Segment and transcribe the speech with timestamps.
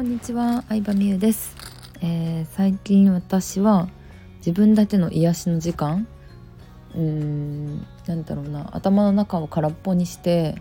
[0.00, 1.54] こんにちは、相葉美優です、
[2.00, 3.86] えー最近私は
[4.38, 6.08] 自分だけの癒しの時間
[6.94, 10.54] うーんなんだろうな頭の中を空っぽにして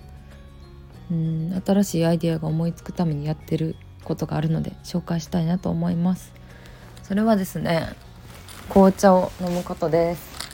[1.09, 6.33] うん新しいアイデアが思いつくためにやってることがあるので紹介したいなと思います。
[7.03, 7.93] それはですね
[8.67, 10.49] 紅茶を飲むことです、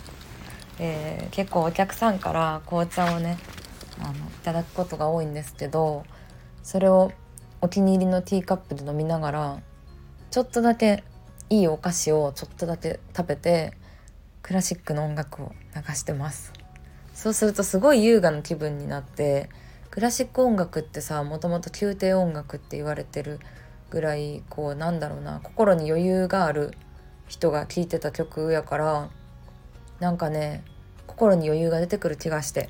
[0.77, 3.39] えー結構お客さんから紅茶をね
[3.99, 6.05] あのいただくことが多いんですけど
[6.61, 7.11] それを
[7.65, 9.59] お気に入りのティーカップで飲みながら
[10.29, 11.03] ちょっとだけ
[11.49, 13.73] いいお菓子をちょっとだけ食べて
[14.43, 16.53] クラシックの音楽を流してます。
[17.15, 19.49] そうするとすごい優雅な気分になって
[19.89, 23.39] クラシック音楽ってさもともと宮廷音楽って言われてる
[23.89, 26.77] ぐらいこうなんだろうな心に余裕がある
[27.27, 29.09] 人が聴いてた曲やから
[29.99, 30.63] なんかね
[31.07, 32.69] 心に余裕が出てくる気がして、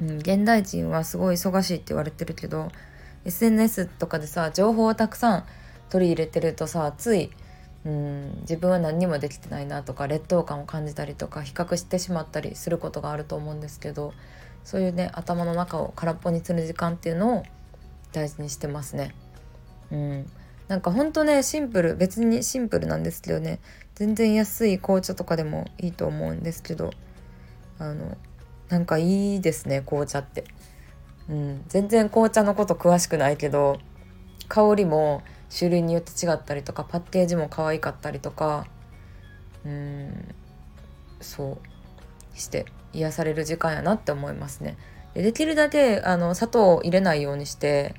[0.00, 2.70] うん、現代人はすごい忙しいって言われてるけど
[3.26, 5.44] SNS とかでさ情報をたくさん
[5.90, 7.30] 取り入れてるとさつい
[7.84, 14.12] うん自分は何にもできてないなとか劣等感を感じたりとか比較してしまったりすることがあると思うんですけど
[14.64, 17.42] そういうね頭の中を空っぽにする時間っていうのを
[18.12, 19.14] 大事にしてますね。
[19.92, 20.30] うん、
[20.66, 23.60] なんかほんとねシンプル別にシンプルなんですけどね
[23.94, 26.90] 全然安い紅茶とかでもいいと思うんですけど
[27.78, 28.16] あの
[28.68, 30.44] なんかいいですね紅茶って。
[31.28, 33.78] うん、全然紅茶のこと詳しくないけど
[34.48, 35.22] 香りも
[35.56, 38.66] 種類によって違ったりとかパッケージも可愛かったりとか
[39.66, 40.34] うん。
[41.20, 42.38] そう。
[42.38, 44.76] して癒される時間やなって思いますね。
[45.14, 47.94] でできるだけあの砂糖を入れないようにして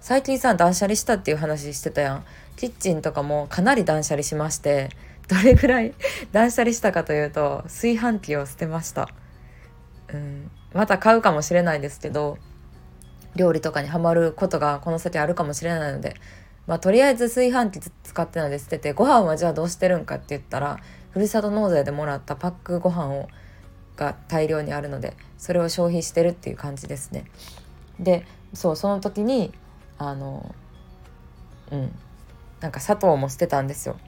[0.00, 2.24] 最近さ断捨離したっていう話してたやん。
[2.56, 4.90] キッチンとかもかなり断捨離しまして
[5.28, 5.94] どれぐらい
[6.32, 9.08] 断捨離したかというと炊飯器を捨てました。
[10.12, 12.38] うん、また買うかもしれないですけど
[13.36, 16.14] 料理とかにはまることがこの先あるかもしれないので、
[16.66, 20.78] まあ、とりあえず炊飯器使ってないで捨ててご飯はじゃあどうしてるんかって言ったら
[21.10, 23.28] ふるさと納税でもらったパックご飯を
[23.96, 27.26] が大量にあるのでそれを消費してるっていう感じですね。
[27.98, 28.24] で
[28.54, 29.52] そうその時に
[29.98, 30.54] あの
[31.70, 31.92] うん
[32.60, 33.98] なんか砂糖も捨てたんですよ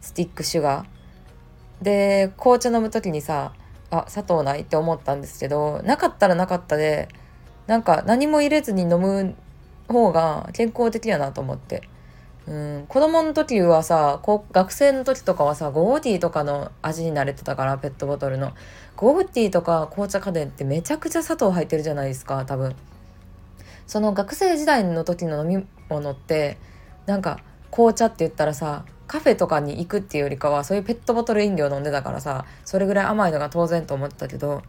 [0.00, 1.84] スティックシュガー。
[1.84, 3.52] で紅茶飲む時にさ
[3.90, 7.08] あ砂糖ないって思ったんですけどなかったらなかったで
[7.68, 9.34] なんか何も入れずに飲む
[9.88, 11.82] 方が健康的やなと思って。
[12.46, 18.52] うん、子供の時はさ学生の時とかはさゴーディーとかの味に慣れてたからペットボトルの。
[18.96, 22.74] ゴーディーとか紅茶家電ってめちゃくちゃ砂糖入ってるじゃないですか多分。
[23.86, 26.56] その学生時代の時の飲み物って
[27.04, 27.40] なんか
[27.70, 34.62] 紅茶って言ったらさカフェとかに行くっていうよりかはそういうペットボトル飲料飲んでたからさそれぐらい甘いのが当然と思ってたけど。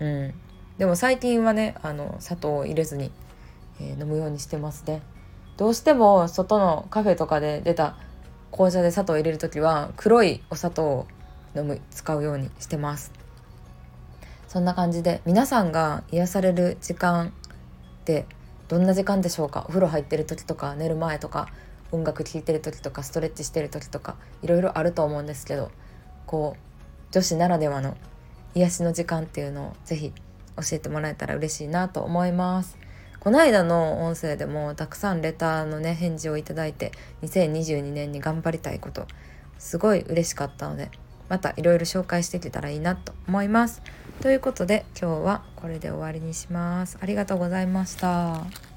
[0.00, 0.34] うん。
[0.80, 3.12] でも最近はねあの砂糖を入れずに、
[3.82, 5.02] えー飲むようにしてますね。
[5.58, 7.96] どうしても外のカフェとかで出た
[8.50, 11.06] 紅茶で砂糖を入れる時は黒いお砂糖を
[11.54, 13.12] 飲む使うようにしてます。
[14.48, 17.30] そんな感じで皆さんが癒される時間っ
[18.06, 18.24] て
[18.68, 19.64] どんな時間でしょうか？
[19.66, 21.48] お風呂入ってる時とか寝る前とか
[21.92, 25.70] 音楽聴いてる時とかストレッチしてる時とかいろいろあると思うんですけど
[26.24, 27.98] こう女子ならではの
[28.54, 30.14] 癒しの時間っていうのをぜひ
[30.62, 32.78] 教えてもらえたら嬉しいなと思います。
[33.20, 39.06] この間の音声でもたくさんレターのね返事をいただいて2022年に頑張りたいこと
[39.58, 40.90] すごい嬉しかったので
[41.28, 43.82] またいろいろ紹介していけたらいいなと思います。
[44.22, 46.98] ということで今日はこれで終わりにします。
[47.00, 48.69] ありがとうございました。